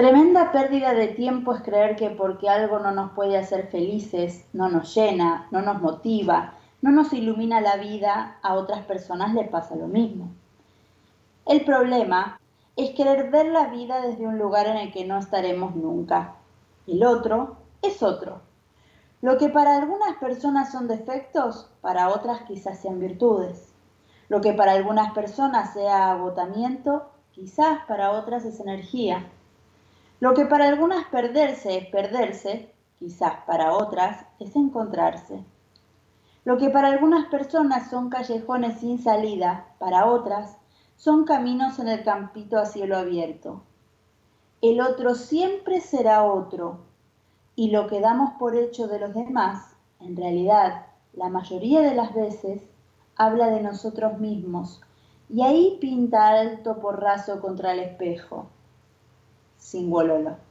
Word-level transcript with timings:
Tremenda 0.00 0.50
pérdida 0.50 0.94
de 0.94 1.08
tiempo 1.08 1.52
es 1.52 1.60
creer 1.60 1.94
que 1.94 2.08
porque 2.08 2.48
algo 2.48 2.78
no 2.78 2.90
nos 2.90 3.10
puede 3.10 3.36
hacer 3.36 3.66
felices, 3.66 4.46
no 4.54 4.70
nos 4.70 4.94
llena, 4.94 5.46
no 5.50 5.60
nos 5.60 5.82
motiva, 5.82 6.54
no 6.80 6.90
nos 6.90 7.12
ilumina 7.12 7.60
la 7.60 7.76
vida, 7.76 8.38
a 8.40 8.54
otras 8.54 8.86
personas 8.86 9.34
le 9.34 9.44
pasa 9.44 9.76
lo 9.76 9.88
mismo. 9.88 10.30
El 11.44 11.66
problema 11.66 12.40
es 12.76 12.94
querer 12.94 13.30
ver 13.30 13.48
la 13.48 13.66
vida 13.66 14.00
desde 14.00 14.26
un 14.26 14.38
lugar 14.38 14.68
en 14.68 14.78
el 14.78 14.90
que 14.90 15.04
no 15.04 15.18
estaremos 15.18 15.76
nunca. 15.76 16.36
El 16.86 17.04
otro 17.04 17.58
es 17.82 18.02
otro. 18.02 18.40
Lo 19.20 19.36
que 19.36 19.50
para 19.50 19.76
algunas 19.76 20.16
personas 20.16 20.72
son 20.72 20.88
defectos, 20.88 21.68
para 21.82 22.08
otras 22.08 22.40
quizás 22.48 22.80
sean 22.80 23.00
virtudes. 23.00 23.74
Lo 24.30 24.40
que 24.40 24.54
para 24.54 24.72
algunas 24.72 25.12
personas 25.12 25.74
sea 25.74 26.12
agotamiento, 26.12 27.10
quizás 27.32 27.80
para 27.86 28.12
otras 28.12 28.46
es 28.46 28.60
energía. 28.60 29.30
Lo 30.20 30.34
que 30.34 30.44
para 30.44 30.68
algunas 30.68 31.06
perderse 31.06 31.78
es 31.78 31.86
perderse, 31.86 32.70
quizás 32.98 33.32
para 33.46 33.72
otras 33.72 34.26
es 34.38 34.54
encontrarse. 34.54 35.42
Lo 36.44 36.58
que 36.58 36.68
para 36.68 36.88
algunas 36.88 37.26
personas 37.30 37.88
son 37.88 38.10
callejones 38.10 38.80
sin 38.80 39.02
salida, 39.02 39.66
para 39.78 40.04
otras 40.04 40.58
son 40.96 41.24
caminos 41.24 41.78
en 41.78 41.88
el 41.88 42.04
campito 42.04 42.58
a 42.58 42.66
cielo 42.66 42.98
abierto. 42.98 43.62
El 44.60 44.82
otro 44.82 45.14
siempre 45.14 45.80
será 45.80 46.24
otro, 46.24 46.80
y 47.56 47.70
lo 47.70 47.86
que 47.86 48.00
damos 48.00 48.32
por 48.38 48.54
hecho 48.54 48.88
de 48.88 48.98
los 48.98 49.14
demás, 49.14 49.74
en 50.00 50.16
realidad, 50.16 50.84
la 51.14 51.30
mayoría 51.30 51.80
de 51.80 51.94
las 51.94 52.12
veces, 52.14 52.60
habla 53.16 53.48
de 53.48 53.62
nosotros 53.62 54.18
mismos, 54.18 54.82
y 55.30 55.40
ahí 55.40 55.78
pinta 55.80 56.28
alto 56.28 56.78
porrazo 56.78 57.40
contra 57.40 57.72
el 57.72 57.80
espejo. 57.80 58.50
Singololo. 59.70 60.49